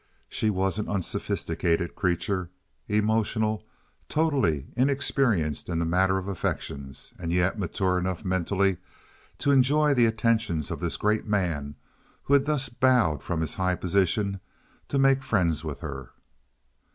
[0.29, 2.49] She was an unsophisticated creature,
[2.87, 3.67] emotional,
[4.09, 8.77] totally inexperienced in the matter of the affections, and yet mature enough mentally
[9.37, 11.75] to enjoy the attentions of this great man
[12.23, 14.39] who had thus bowed from his high position
[14.89, 16.09] to make friends with her.